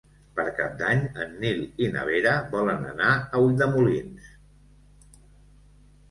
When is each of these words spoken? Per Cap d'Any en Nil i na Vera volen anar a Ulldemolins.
Per 0.37 0.43
Cap 0.59 0.71
d'Any 0.77 1.01
en 1.25 1.33
Nil 1.41 1.59
i 1.83 1.89
na 1.95 2.05
Vera 2.07 2.31
volen 2.55 2.87
anar 2.91 3.09
a 3.35 3.41
Ulldemolins. 3.49 4.31